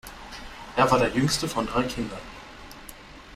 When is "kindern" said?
1.83-2.17